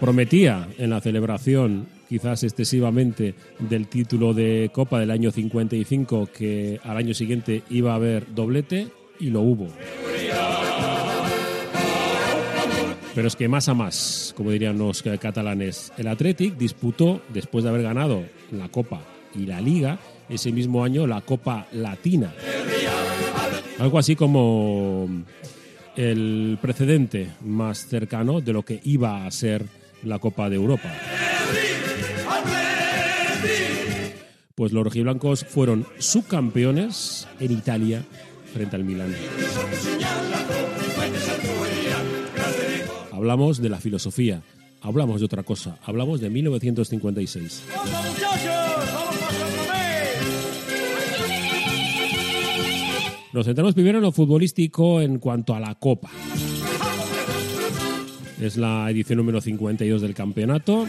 Prometía 0.00 0.66
en 0.78 0.88
la 0.88 1.02
celebración, 1.02 1.86
quizás 2.08 2.42
excesivamente, 2.42 3.34
del 3.58 3.86
título 3.88 4.32
de 4.32 4.70
Copa 4.72 4.98
del 4.98 5.10
año 5.10 5.30
55 5.30 6.30
que 6.34 6.80
al 6.82 6.96
año 6.96 7.12
siguiente 7.12 7.62
iba 7.68 7.92
a 7.92 7.96
haber 7.96 8.34
doblete 8.34 8.88
y 9.18 9.28
lo 9.28 9.42
hubo. 9.42 9.68
Pero 13.14 13.26
es 13.28 13.36
que 13.36 13.48
más 13.48 13.68
a 13.68 13.74
más, 13.74 14.32
como 14.36 14.50
dirían 14.50 14.78
los 14.78 15.02
catalanes, 15.02 15.92
el 15.96 16.06
Athletic 16.06 16.56
disputó, 16.56 17.22
después 17.28 17.64
de 17.64 17.70
haber 17.70 17.82
ganado 17.82 18.24
la 18.52 18.68
Copa 18.68 19.02
y 19.34 19.46
la 19.46 19.60
Liga, 19.60 19.98
ese 20.28 20.52
mismo 20.52 20.84
año 20.84 21.06
la 21.06 21.20
Copa 21.20 21.66
Latina. 21.72 22.32
Algo 23.78 23.98
así 23.98 24.14
como 24.14 25.08
el 25.96 26.58
precedente 26.60 27.30
más 27.40 27.86
cercano 27.86 28.40
de 28.40 28.52
lo 28.52 28.62
que 28.62 28.80
iba 28.84 29.26
a 29.26 29.30
ser 29.30 29.64
la 30.04 30.18
Copa 30.18 30.48
de 30.48 30.56
Europa. 30.56 30.90
Pues 34.54 34.72
los 34.72 34.84
rojiblancos 34.84 35.44
fueron 35.44 35.86
subcampeones 35.98 37.26
en 37.40 37.52
Italia 37.52 38.04
frente 38.52 38.76
al 38.76 38.84
Milan. 38.84 39.14
Hablamos 43.20 43.60
de 43.60 43.68
la 43.68 43.76
filosofía, 43.78 44.42
hablamos 44.80 45.20
de 45.20 45.26
otra 45.26 45.42
cosa, 45.42 45.78
hablamos 45.84 46.22
de 46.22 46.30
1956. 46.30 47.64
Nos 53.34 53.44
centramos 53.44 53.74
primero 53.74 53.98
en 53.98 54.04
lo 54.04 54.10
futbolístico 54.10 55.02
en 55.02 55.18
cuanto 55.18 55.54
a 55.54 55.60
la 55.60 55.74
Copa. 55.74 56.08
Es 58.40 58.56
la 58.56 58.90
edición 58.90 59.18
número 59.18 59.42
52 59.42 60.00
del 60.00 60.14
campeonato. 60.14 60.88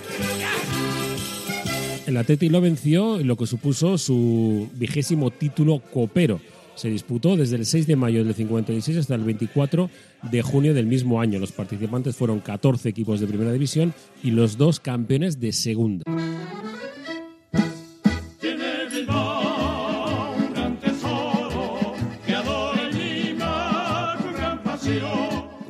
El 2.07 2.15
Atleti 2.15 2.47
lo 2.47 2.61
venció 2.61 3.19
en 3.19 3.27
lo 3.27 3.35
que 3.35 3.45
supuso 3.45 3.97
su 3.97 4.69
vigésimo 4.75 5.31
título 5.31 5.81
copero 5.93 6.39
se 6.75 6.89
disputó 6.89 7.35
desde 7.35 7.55
el 7.57 7.65
6 7.65 7.87
de 7.87 7.95
mayo 7.95 8.23
del 8.23 8.33
56 8.33 8.97
hasta 8.97 9.15
el 9.15 9.23
24 9.23 9.89
de 10.31 10.41
junio 10.41 10.73
del 10.73 10.87
mismo 10.87 11.21
año. 11.21 11.39
Los 11.39 11.51
participantes 11.51 12.15
fueron 12.15 12.39
14 12.39 12.89
equipos 12.89 13.19
de 13.19 13.27
primera 13.27 13.51
división 13.51 13.93
y 14.23 14.31
los 14.31 14.57
dos 14.57 14.79
campeones 14.79 15.39
de 15.39 15.51
segunda. 15.51 16.03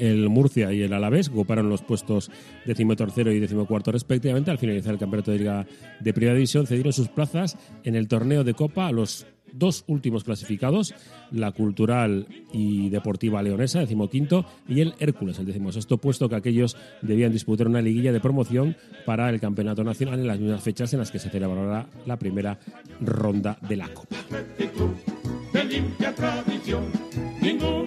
el 0.01 0.29
Murcia 0.29 0.73
y 0.73 0.81
el 0.81 0.93
Alavés 0.93 1.29
ocuparon 1.29 1.69
los 1.69 1.81
puestos 1.81 2.31
decimotercero 2.65 3.31
y 3.31 3.39
decimocuarto 3.39 3.91
respectivamente. 3.91 4.51
Al 4.51 4.57
finalizar 4.57 4.93
el 4.93 4.99
campeonato 4.99 5.31
de 5.31 5.37
Liga 5.37 5.65
de 5.99 6.13
Primera 6.13 6.33
División 6.33 6.67
cedieron 6.67 6.93
sus 6.93 7.07
plazas 7.07 7.57
en 7.83 7.95
el 7.95 8.07
torneo 8.07 8.43
de 8.43 8.53
Copa 8.53 8.87
a 8.87 8.91
los 8.91 9.27
dos 9.53 9.83
últimos 9.87 10.23
clasificados, 10.23 10.93
la 11.31 11.51
Cultural 11.51 12.27
y 12.53 12.89
Deportiva 12.89 13.41
Leonesa, 13.41 13.79
decimoquinto, 13.79 14.45
y 14.67 14.81
el 14.81 14.93
Hércules, 14.99 15.39
el 15.39 15.45
decimosexto 15.45 15.97
puesto, 15.97 16.29
que 16.29 16.35
aquellos 16.35 16.77
debían 17.01 17.31
disputar 17.31 17.67
una 17.67 17.81
liguilla 17.81 18.11
de 18.11 18.19
promoción 18.19 18.75
para 19.05 19.29
el 19.29 19.39
Campeonato 19.39 19.83
Nacional 19.83 20.19
en 20.19 20.27
las 20.27 20.39
mismas 20.39 20.61
fechas 20.61 20.93
en 20.93 20.99
las 20.99 21.11
que 21.11 21.19
se 21.19 21.29
celebrará 21.29 21.87
la 22.05 22.17
primera 22.17 22.59
ronda 22.99 23.57
de 23.67 23.77
la 23.77 23.87
Copa. 23.89 24.17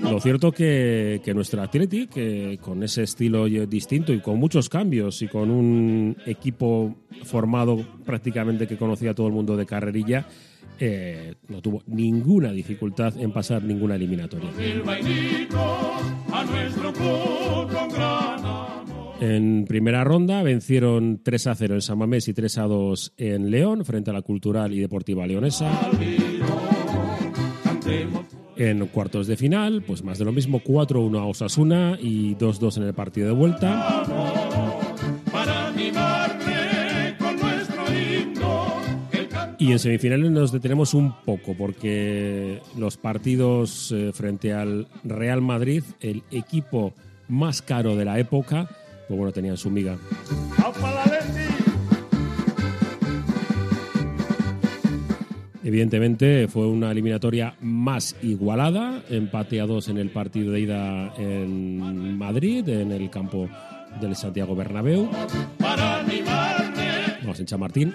Lo 0.01 0.21
cierto 0.21 0.53
que, 0.53 1.21
que 1.25 1.35
nuestro 1.35 1.63
Athletic, 1.63 2.11
que 2.11 2.59
con 2.61 2.83
ese 2.83 3.03
estilo 3.03 3.47
distinto 3.47 4.13
y 4.13 4.21
con 4.21 4.39
muchos 4.39 4.69
cambios 4.69 5.23
y 5.23 5.29
con 5.29 5.51
un 5.51 6.17
equipo 6.27 6.95
formado 7.25 7.85
prácticamente 8.05 8.67
que 8.67 8.77
conocía 8.77 9.13
a 9.13 9.15
todo 9.15 9.27
el 9.27 9.33
mundo 9.33 9.57
de 9.57 9.67
carrerilla, 9.67 10.27
eh, 10.79 11.35
no 11.49 11.61
tuvo 11.61 11.83
ninguna 11.87 12.53
dificultad 12.53 13.17
en 13.19 13.33
pasar 13.33 13.63
ninguna 13.63 13.95
eliminatoria. 13.95 14.51
En 19.21 19.65
primera 19.67 20.05
ronda 20.05 20.43
vencieron 20.43 21.21
3 21.23 21.47
a 21.47 21.55
0 21.55 21.75
en 21.75 21.83
San 21.83 21.99
Mamés 21.99 22.29
y 22.29 22.35
3 22.35 22.59
a 22.59 22.63
2 22.65 23.15
en 23.17 23.51
León 23.51 23.85
frente 23.85 24.11
a 24.11 24.13
la 24.13 24.23
Cultural 24.23 24.73
y 24.73 24.81
Deportiva 24.81 25.27
Leonesa. 25.27 25.71
En 28.57 28.87
cuartos 28.87 29.27
de 29.27 29.37
final, 29.37 29.83
pues 29.83 30.05
más 30.05 30.19
de 30.19 30.25
lo 30.25 30.33
mismo, 30.33 30.61
4-1 30.61 31.19
a 31.19 31.25
Osasuna 31.27 31.99
y 32.01 32.37
2-2 32.37 32.77
en 32.79 32.83
el 32.85 32.95
partido 32.95 33.29
de 33.29 33.35
vuelta. 33.35 34.05
Y 39.59 39.73
en 39.73 39.79
semifinales 39.79 40.31
nos 40.31 40.53
detenemos 40.53 40.95
un 40.95 41.15
poco 41.25 41.55
porque 41.57 42.61
los 42.77 42.97
partidos 42.97 43.93
eh, 43.93 44.11
frente 44.13 44.53
al 44.53 44.89
Real 45.05 45.41
Madrid, 45.41 45.83
el 46.01 46.23
equipo 46.31 46.93
más 47.29 47.63
caro 47.63 47.97
de 47.97 48.05
la 48.05 48.19
época, 48.19 48.69
pues 49.09 49.17
bueno, 49.17 49.33
tenían 49.33 49.57
su 49.57 49.71
miga. 49.71 49.97
Evidentemente 55.63 56.47
fue 56.47 56.67
una 56.67 56.91
eliminatoria 56.91 57.55
más 57.61 58.17
igualada, 58.23 59.03
empate 59.09 59.61
a 59.63 59.67
dos 59.67 59.89
en 59.89 59.97
el 59.97 60.11
partido 60.11 60.53
de 60.53 60.61
ida 60.61 61.15
en 61.17 62.19
Madrid, 62.19 62.69
en 62.69 62.93
el 62.93 63.09
campo 63.09 63.49
del 64.01 64.15
Santiago 64.15 64.55
Bernabéu. 64.55 65.09
Vamos 67.23 67.41
en 67.41 67.47
Chamartín. 67.47 67.95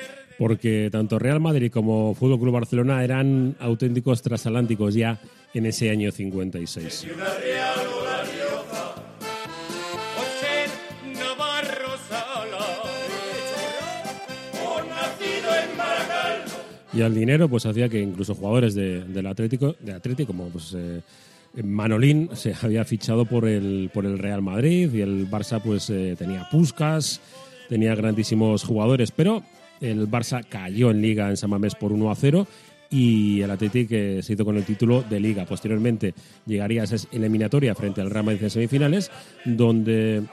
porque 0.41 0.89
tanto 0.91 1.19
Real 1.19 1.39
Madrid 1.39 1.71
como 1.71 2.15
Fútbol 2.15 2.39
Club 2.39 2.53
Barcelona 2.53 3.03
eran 3.03 3.55
auténticos 3.59 4.23
transatlánticos 4.23 4.95
ya 4.95 5.19
en 5.53 5.67
ese 5.67 5.91
año 5.91 6.11
56. 6.11 7.07
Y 16.91 17.01
el 17.01 17.13
dinero 17.13 17.47
pues 17.47 17.67
hacía 17.67 17.87
que 17.87 18.01
incluso 18.01 18.33
jugadores 18.33 18.73
del 18.73 19.27
Atlético, 19.27 19.75
de 19.79 19.93
Atlético 19.93 20.33
como 20.33 20.49
pues, 20.49 20.73
eh, 20.75 21.01
Manolín 21.63 22.31
se 22.33 22.55
había 22.59 22.83
fichado 22.83 23.25
por 23.25 23.47
el, 23.47 23.91
por 23.93 24.07
el 24.07 24.17
Real 24.17 24.41
Madrid 24.41 24.91
y 24.91 25.01
el 25.01 25.29
Barça 25.29 25.61
pues 25.61 25.87
eh, 25.91 26.15
tenía 26.17 26.49
Puskas, 26.49 27.21
tenía 27.69 27.93
grandísimos 27.93 28.63
jugadores, 28.63 29.11
pero 29.11 29.43
el 29.81 30.09
Barça 30.09 30.45
cayó 30.47 30.91
en 30.91 31.01
Liga 31.01 31.29
en 31.29 31.37
San 31.37 31.49
Mamés 31.49 31.75
por 31.75 31.91
1 31.91 32.11
a 32.11 32.15
0 32.15 32.47
y 32.91 33.41
el 33.41 33.49
Athletic 33.49 33.89
se 34.21 34.33
hizo 34.33 34.45
con 34.45 34.57
el 34.57 34.65
título 34.65 35.01
de 35.01 35.19
Liga. 35.19 35.45
Posteriormente 35.45 36.13
llegaría 36.45 36.81
a 36.81 36.83
esa 36.83 37.07
eliminatoria 37.11 37.73
frente 37.73 38.01
al 38.01 38.09
Real 38.09 38.25
Madrid 38.25 38.43
en 38.43 38.49
semifinales, 38.49 39.09
donde, 39.45 40.23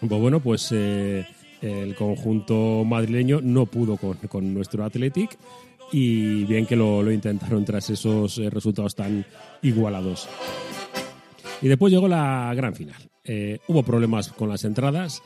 pues 0.00 0.20
bueno, 0.20 0.40
pues 0.40 0.70
eh, 0.72 1.26
el 1.60 1.94
conjunto 1.94 2.84
madrileño 2.84 3.40
no 3.42 3.66
pudo 3.66 3.98
con, 3.98 4.54
nuestro 4.54 4.84
Athletic 4.84 5.38
y 5.92 6.44
bien 6.44 6.66
que 6.66 6.74
lo, 6.74 7.10
intentaron 7.12 7.64
tras 7.66 7.90
esos 7.90 8.38
eh, 8.38 8.48
resultados 8.48 8.94
tan 8.94 9.24
igualados. 9.62 10.26
Y 11.60 11.68
después 11.68 11.92
llegó 11.92 12.08
la 12.08 12.52
gran 12.56 12.74
final. 12.74 13.10
Eh, 13.24 13.58
hubo 13.68 13.82
problemas 13.82 14.28
con 14.28 14.48
las 14.48 14.64
entradas 14.64 15.22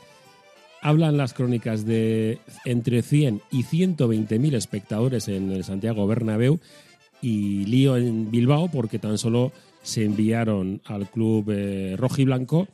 hablan 0.81 1.17
las 1.17 1.33
crónicas 1.33 1.85
de 1.85 2.39
entre 2.65 3.01
100 3.01 3.41
y 3.51 3.63
120 3.63 4.39
mil 4.39 4.55
espectadores 4.55 5.27
en 5.27 5.51
el 5.51 5.63
Santiago 5.63 6.07
Bernabéu 6.07 6.59
y 7.21 7.65
lío 7.65 7.97
en 7.97 8.31
Bilbao 8.31 8.69
porque 8.71 8.99
tan 8.99 9.17
solo 9.17 9.51
se 9.83 10.05
enviaron 10.05 10.81
al 10.85 11.09
club 11.09 11.49
eh, 11.49 11.95
rojo 11.97 12.21
y 12.21 12.25
blanco 12.25 12.67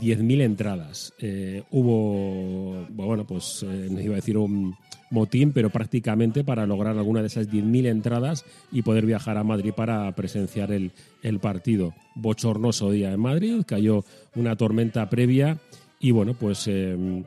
10.000 0.00 0.40
entradas. 0.42 1.12
Eh, 1.18 1.64
hubo, 1.70 2.86
bueno, 2.90 3.26
pues 3.26 3.64
eh, 3.68 3.88
iba 4.02 4.14
a 4.14 4.16
decir 4.16 4.38
un 4.38 4.74
motín, 5.10 5.52
pero 5.52 5.68
prácticamente 5.68 6.44
para 6.44 6.66
lograr 6.66 6.96
alguna 6.96 7.20
de 7.20 7.26
esas 7.26 7.50
10.000 7.50 7.86
entradas 7.86 8.44
y 8.70 8.82
poder 8.82 9.04
viajar 9.04 9.36
a 9.36 9.44
Madrid 9.44 9.72
para 9.76 10.10
presenciar 10.12 10.72
el, 10.72 10.92
el 11.22 11.40
partido. 11.40 11.92
Bochornoso 12.14 12.90
día 12.90 13.12
en 13.12 13.20
Madrid, 13.20 13.62
cayó 13.66 14.04
una 14.34 14.56
tormenta 14.56 15.10
previa 15.10 15.58
y 16.02 16.10
bueno, 16.10 16.34
pues 16.34 16.66
em, 16.68 17.24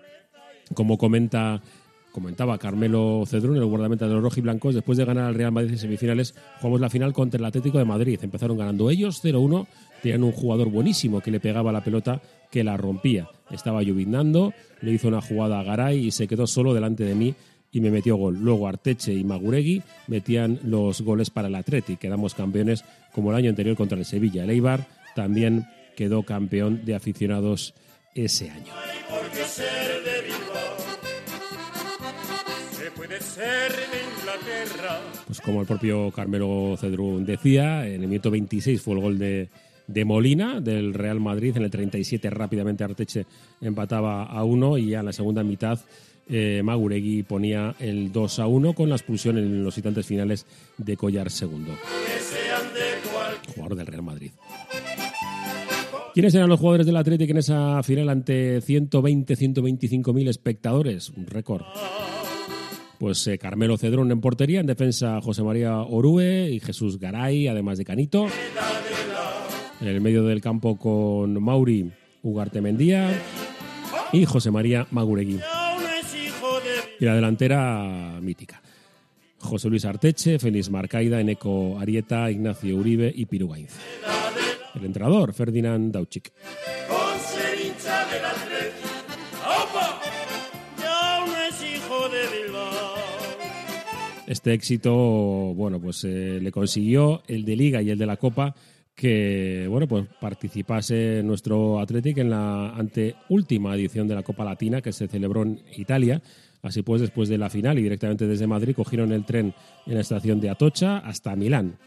como 0.75 0.97
comenta 0.97 1.61
comentaba 2.11 2.57
Carmelo 2.57 3.25
Cedrún, 3.27 3.57
el 3.57 3.65
guardameta 3.65 4.07
de 4.07 4.13
los 4.13 4.23
rojiblancos, 4.23 4.73
después 4.73 4.97
de 4.97 5.03
ganar 5.03 5.25
al 5.25 5.35
Real 5.35 5.51
Madrid 5.51 5.71
en 5.71 5.77
semifinales, 5.77 6.33
jugamos 6.61 6.79
la 6.79 6.89
final 6.89 7.11
contra 7.11 7.37
el 7.37 7.43
Atlético 7.43 7.77
de 7.77 7.83
Madrid. 7.83 8.17
Empezaron 8.21 8.57
ganando 8.57 8.89
ellos 8.89 9.21
0-1, 9.21 9.67
tenían 10.01 10.23
un 10.23 10.31
jugador 10.31 10.69
buenísimo 10.69 11.19
que 11.19 11.29
le 11.29 11.41
pegaba 11.41 11.73
la 11.73 11.83
pelota, 11.83 12.21
que 12.49 12.63
la 12.63 12.77
rompía. 12.77 13.27
Estaba 13.51 13.83
lloviznando, 13.83 14.53
le 14.79 14.93
hizo 14.93 15.09
una 15.09 15.19
jugada 15.19 15.59
a 15.59 15.63
Garay 15.63 16.05
y 16.05 16.11
se 16.11 16.25
quedó 16.25 16.47
solo 16.47 16.73
delante 16.73 17.03
de 17.03 17.15
mí 17.15 17.35
y 17.73 17.81
me 17.81 17.91
metió 17.91 18.15
gol. 18.15 18.39
Luego 18.41 18.69
Arteche 18.69 19.13
y 19.13 19.25
Maguregui 19.25 19.83
metían 20.07 20.61
los 20.63 21.01
goles 21.01 21.29
para 21.29 21.49
el 21.49 21.55
Atlético. 21.55 21.99
Quedamos 21.99 22.33
campeones 22.33 22.85
como 23.11 23.31
el 23.31 23.35
año 23.35 23.49
anterior 23.49 23.75
contra 23.75 23.97
el 23.97 24.05
Sevilla. 24.05 24.45
El 24.45 24.51
Eibar 24.51 24.87
también 25.15 25.67
quedó 25.97 26.23
campeón 26.23 26.85
de 26.85 26.95
aficionados 26.95 27.73
ese 28.15 28.49
año. 28.49 28.73
Pues 35.27 35.41
como 35.41 35.61
el 35.61 35.67
propio 35.67 36.11
Carmelo 36.11 36.75
Cedrún 36.79 37.25
decía, 37.25 37.87
en 37.87 38.01
el 38.01 38.07
minuto 38.07 38.31
26 38.31 38.81
fue 38.81 38.95
el 38.95 39.01
gol 39.01 39.19
de, 39.19 39.49
de 39.87 40.05
Molina 40.05 40.59
del 40.61 40.93
Real 40.93 41.19
Madrid, 41.19 41.55
en 41.57 41.63
el 41.63 41.71
37 41.71 42.29
rápidamente 42.29 42.83
Arteche 42.83 43.25
empataba 43.61 44.23
a 44.23 44.43
uno 44.43 44.77
y 44.77 44.89
ya 44.89 44.99
en 44.99 45.05
la 45.05 45.13
segunda 45.13 45.43
mitad 45.43 45.79
eh, 46.29 46.61
Maguregui 46.63 47.23
ponía 47.23 47.75
el 47.79 48.11
2 48.11 48.39
a 48.39 48.47
1 48.47 48.73
con 48.73 48.89
la 48.89 48.95
expulsión 48.95 49.37
en 49.37 49.63
los 49.63 49.77
instantes 49.77 50.05
finales 50.05 50.45
de 50.77 50.97
Collar 50.97 51.29
segundo, 51.29 51.77
jugador 53.53 53.75
del 53.75 53.87
Real 53.87 54.03
Madrid. 54.03 54.24
¿Quiénes 56.15 56.33
eran 56.33 56.47
los 56.47 56.61
jugadores 56.61 56.85
del 56.85 56.95
Atlético 56.95 57.31
en 57.31 57.39
esa 57.39 57.83
final 57.83 58.07
ante 58.07 58.61
120-125 58.61 60.13
mil 60.13 60.29
espectadores? 60.29 61.09
Un 61.09 61.27
récord. 61.27 61.63
Pues 62.97 63.27
eh, 63.27 63.37
Carmelo 63.37 63.77
Cedrón 63.77 64.09
en 64.13 64.21
portería, 64.21 64.61
en 64.61 64.65
defensa 64.65 65.19
José 65.19 65.43
María 65.43 65.75
Orue 65.79 66.51
y 66.51 66.61
Jesús 66.61 66.99
Garay, 66.99 67.49
además 67.49 67.77
de 67.77 67.83
Canito. 67.83 68.27
En 69.81 69.87
el 69.89 69.99
medio 69.99 70.23
del 70.23 70.39
campo 70.39 70.77
con 70.77 71.43
Mauri 71.43 71.91
Ugarte 72.23 72.61
Mendía 72.61 73.11
y 74.13 74.23
José 74.23 74.51
María 74.51 74.87
Maguregui. 74.91 75.41
Y 76.97 77.03
la 77.03 77.15
delantera 77.15 78.19
mítica. 78.21 78.61
José 79.39 79.67
Luis 79.67 79.83
Arteche, 79.83 80.39
Félix 80.39 80.69
Marcaida, 80.69 81.19
Eneco 81.19 81.77
Arieta, 81.77 82.31
Ignacio 82.31 82.77
Uribe 82.77 83.11
y 83.13 83.25
Pirugainz 83.25 83.73
el 84.75 84.85
entrenador 84.85 85.33
Ferdinand 85.33 85.91
Dauchik. 85.91 86.31
Este 94.27 94.53
éxito, 94.53 94.93
bueno, 94.93 95.79
pues 95.79 96.03
eh, 96.03 96.39
le 96.41 96.51
consiguió 96.51 97.21
el 97.27 97.45
de 97.45 97.55
Liga 97.55 97.81
y 97.81 97.91
el 97.91 97.97
de 97.97 98.05
la 98.05 98.17
Copa 98.17 98.55
que 98.95 99.67
bueno 99.69 99.87
pues 99.87 100.05
participase 100.21 101.21
nuestro 101.21 101.81
Athletic 101.81 102.17
en 102.19 102.29
la 102.29 102.69
anteúltima 102.69 103.75
edición 103.75 104.07
de 104.07 104.15
la 104.15 104.23
Copa 104.23 104.45
Latina 104.45 104.81
que 104.81 104.93
se 104.93 105.07
celebró 105.07 105.43
en 105.43 105.61
Italia. 105.75 106.21
Así 106.61 106.81
pues, 106.81 107.01
después 107.01 107.29
de 107.29 107.37
la 107.37 107.49
final 107.49 107.77
y 107.77 107.83
directamente 107.83 108.25
desde 108.25 108.47
Madrid 108.47 108.75
cogieron 108.75 109.11
el 109.11 109.25
tren 109.25 109.53
en 109.85 109.93
la 109.93 110.01
estación 110.01 110.39
de 110.39 110.49
Atocha 110.49 110.97
hasta 110.97 111.35
Milán, 111.35 111.77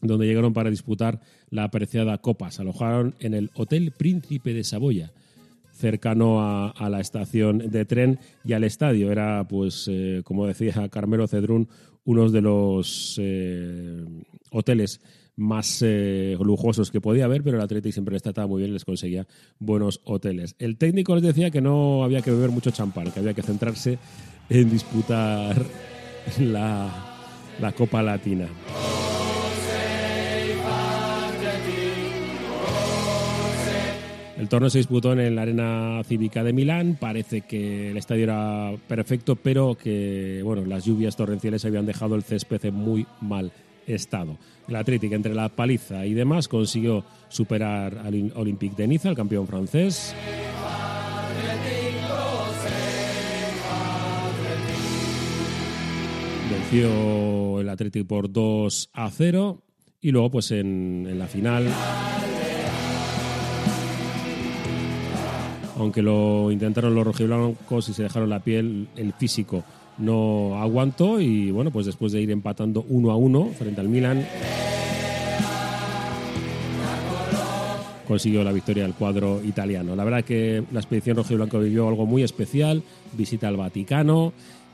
donde 0.00 0.26
llegaron 0.26 0.52
para 0.52 0.70
disputar 0.70 1.20
la 1.50 1.64
apreciada 1.64 2.18
Copa. 2.18 2.50
Se 2.50 2.62
alojaron 2.62 3.14
en 3.20 3.34
el 3.34 3.50
Hotel 3.54 3.92
Príncipe 3.92 4.54
de 4.54 4.64
Saboya, 4.64 5.12
cercano 5.72 6.40
a, 6.40 6.88
la 6.90 7.00
estación 7.00 7.70
de 7.70 7.84
tren 7.84 8.18
y 8.44 8.52
al 8.52 8.64
estadio. 8.64 9.10
Era, 9.10 9.46
pues, 9.48 9.86
eh, 9.90 10.22
como 10.24 10.46
decía 10.46 10.88
Carmelo 10.88 11.26
Cedrún, 11.26 11.68
uno 12.04 12.28
de 12.30 12.40
los 12.40 13.16
eh, 13.20 14.04
hoteles 14.50 15.00
más 15.36 15.80
eh, 15.82 16.36
lujosos 16.38 16.90
que 16.90 17.00
podía 17.00 17.24
haber, 17.24 17.42
pero 17.42 17.56
el 17.56 17.62
Atlético 17.62 17.92
siempre 17.92 18.12
les 18.12 18.22
trataba 18.22 18.46
muy 18.46 18.58
bien 18.58 18.70
y 18.70 18.74
les 18.74 18.84
conseguía 18.84 19.26
buenos 19.58 20.00
hoteles. 20.04 20.54
El 20.58 20.76
técnico 20.76 21.14
les 21.14 21.24
decía 21.24 21.50
que 21.50 21.62
no 21.62 22.04
había 22.04 22.20
que 22.20 22.30
beber 22.30 22.50
mucho 22.50 22.70
champán, 22.70 23.10
que 23.10 23.20
había 23.20 23.32
que 23.34 23.42
centrarse 23.42 23.98
en 24.50 24.70
disputar 24.70 25.56
la, 26.40 26.90
la 27.58 27.72
Copa 27.72 28.02
Latina. 28.02 28.48
El 34.40 34.48
torneo 34.48 34.70
se 34.70 34.78
disputó 34.78 35.12
en 35.12 35.36
la 35.36 35.42
Arena 35.42 36.00
Cívica 36.02 36.42
de 36.42 36.54
Milán. 36.54 36.96
Parece 36.98 37.42
que 37.42 37.90
el 37.90 37.98
estadio 37.98 38.24
era 38.24 38.72
perfecto, 38.88 39.36
pero 39.36 39.74
que 39.76 40.40
bueno, 40.42 40.64
las 40.64 40.86
lluvias 40.86 41.14
torrenciales 41.14 41.66
habían 41.66 41.84
dejado 41.84 42.14
el 42.14 42.22
césped 42.22 42.64
en 42.64 42.74
muy 42.74 43.06
mal 43.20 43.52
estado. 43.86 44.38
El 44.66 44.76
Atlético, 44.76 45.14
entre 45.14 45.34
la 45.34 45.50
paliza 45.50 46.06
y 46.06 46.14
demás, 46.14 46.48
consiguió 46.48 47.04
superar 47.28 47.98
al 47.98 48.32
Olympique 48.34 48.76
de 48.76 48.88
Niza, 48.88 49.10
el 49.10 49.14
campeón 49.14 49.46
francés. 49.46 50.14
Venció 56.50 57.60
el 57.60 57.68
Atlético 57.68 58.08
por 58.08 58.32
2 58.32 58.88
a 58.94 59.10
0 59.10 59.62
y 60.00 60.10
luego 60.12 60.30
pues 60.30 60.50
en, 60.50 61.06
en 61.06 61.18
la 61.18 61.26
final 61.26 61.66
aunque 65.80 66.02
lo 66.02 66.52
intentaron 66.52 66.94
los 66.94 67.06
rojiblancos 67.06 67.88
y 67.88 67.94
se 67.94 68.02
dejaron 68.02 68.28
la 68.28 68.40
piel, 68.40 68.88
el 68.96 69.12
físico 69.14 69.64
no 69.96 70.60
aguantó 70.60 71.20
y 71.20 71.50
bueno, 71.50 71.70
pues 71.70 71.86
después 71.86 72.12
de 72.12 72.20
ir 72.20 72.30
empatando 72.30 72.84
uno 72.88 73.10
a 73.10 73.16
uno 73.16 73.46
frente 73.58 73.80
al 73.80 73.88
Milan, 73.88 74.26
consiguió 78.06 78.44
la 78.44 78.52
victoria 78.52 78.82
del 78.82 78.94
cuadro 78.94 79.40
italiano. 79.42 79.96
La 79.96 80.04
verdad 80.04 80.24
que 80.24 80.62
la 80.70 80.80
expedición 80.80 81.16
rojiblanco 81.16 81.58
vivió 81.60 81.88
algo 81.88 82.06
muy 82.06 82.22
especial, 82.22 82.82
visita 83.12 83.48
al 83.48 83.56
Vaticano 83.56 84.32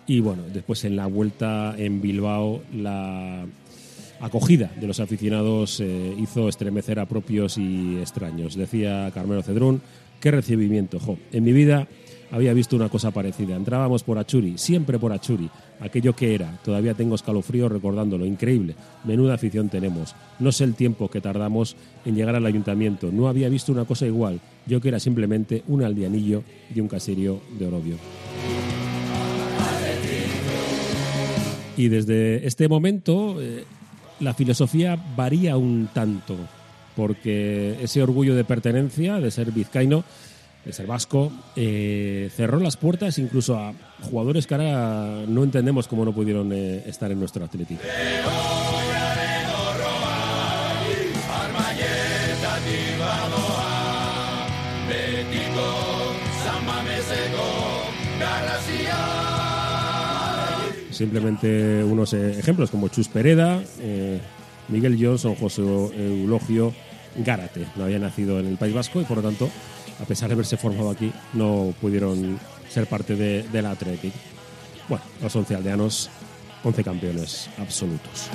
y 0.08 0.20
bueno, 0.20 0.42
después 0.52 0.84
en 0.84 0.96
la 0.96 1.06
vuelta 1.06 1.74
en 1.78 2.00
Bilbao 2.00 2.62
la 2.74 3.44
acogida 4.20 4.70
de 4.80 4.86
los 4.86 5.00
aficionados 5.00 5.80
eh, 5.80 6.14
hizo 6.18 6.48
estremecer 6.48 6.98
a 6.98 7.06
propios 7.06 7.58
y 7.58 7.96
extraños. 7.98 8.54
Decía 8.54 9.10
Carmelo 9.12 9.42
Cedrún, 9.42 9.80
qué 10.20 10.30
recibimiento, 10.30 10.98
jo. 10.98 11.18
En 11.32 11.44
mi 11.44 11.52
vida 11.52 11.88
había 12.30 12.52
visto 12.52 12.76
una 12.76 12.88
cosa 12.88 13.10
parecida. 13.10 13.56
Entrábamos 13.56 14.02
por 14.02 14.18
Achuri, 14.18 14.58
siempre 14.58 14.98
por 14.98 15.12
Achuri, 15.12 15.48
aquello 15.80 16.14
que 16.14 16.34
era. 16.34 16.58
Todavía 16.64 16.94
tengo 16.94 17.14
escalofrío 17.14 17.68
recordándolo, 17.68 18.26
increíble. 18.26 18.74
Menuda 19.04 19.34
afición 19.34 19.68
tenemos. 19.68 20.14
No 20.38 20.52
sé 20.52 20.64
el 20.64 20.74
tiempo 20.74 21.08
que 21.08 21.20
tardamos 21.20 21.76
en 22.04 22.14
llegar 22.14 22.34
al 22.34 22.46
ayuntamiento. 22.46 23.10
No 23.12 23.28
había 23.28 23.48
visto 23.48 23.72
una 23.72 23.84
cosa 23.84 24.06
igual. 24.06 24.40
Yo 24.66 24.80
que 24.80 24.88
era 24.88 25.00
simplemente 25.00 25.62
un 25.68 25.82
aldeanillo 25.82 26.42
de 26.74 26.82
un 26.82 26.88
caserío 26.88 27.40
de 27.58 27.66
Orobio. 27.66 27.96
Y 31.76 31.88
desde 31.88 32.46
este 32.46 32.68
momento 32.68 33.36
eh, 33.40 33.64
la 34.20 34.34
filosofía 34.34 34.98
varía 35.16 35.56
un 35.56 35.88
tanto, 35.92 36.36
porque 36.94 37.76
ese 37.82 38.02
orgullo 38.02 38.34
de 38.34 38.44
pertenencia, 38.44 39.20
de 39.20 39.30
ser 39.30 39.52
vizcaíno, 39.52 40.04
de 40.64 40.72
ser 40.72 40.86
vasco, 40.86 41.30
eh, 41.54 42.30
cerró 42.34 42.58
las 42.58 42.76
puertas 42.76 43.18
incluso 43.18 43.56
a 43.56 43.72
jugadores 44.02 44.46
que 44.46 44.54
ahora 44.54 45.24
no 45.28 45.44
entendemos 45.44 45.86
cómo 45.86 46.04
no 46.04 46.12
pudieron 46.12 46.52
eh, 46.52 46.82
estar 46.86 47.10
en 47.12 47.20
nuestro 47.20 47.44
Atlético. 47.44 47.82
Simplemente 60.96 61.84
unos 61.84 62.14
eh, 62.14 62.38
ejemplos 62.38 62.70
como 62.70 62.88
Chus 62.88 63.08
Pereda, 63.08 63.62
Miguel 64.68 64.96
Johnson, 64.98 65.34
José 65.34 65.62
Eulogio 65.62 66.72
Gárate. 67.16 67.66
No 67.76 67.84
había 67.84 67.98
nacido 67.98 68.40
en 68.40 68.46
el 68.46 68.56
País 68.56 68.74
Vasco 68.74 69.00
y 69.00 69.04
por 69.04 69.18
lo 69.18 69.22
tanto 69.22 69.50
a 70.00 70.04
pesar 70.04 70.28
de 70.28 70.34
haberse 70.34 70.56
formado 70.56 70.90
aquí, 70.90 71.12
no 71.32 71.74
pudieron 71.80 72.38
ser 72.68 72.86
parte 72.86 73.16
de, 73.16 73.62
la 73.62 73.70
Athletic. 73.72 74.12
Bueno, 74.88 75.04
los 75.22 75.34
11 75.34 75.54
aldeanos, 75.54 76.10
11 76.64 76.84
campeones 76.84 77.48
absolutos. 77.58 78.28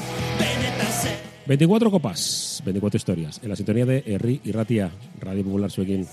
24 1.45 1.91
copas, 1.91 2.61
24 2.65 2.97
historias, 2.97 3.39
en 3.43 3.49
la 3.49 3.55
sintonía 3.55 3.85
de 3.85 4.03
Erri 4.05 4.41
y 4.43 4.51
Ratia, 4.51 4.91
Radio 5.19 5.43
Popular 5.43 5.71
Suequín. 5.71 6.07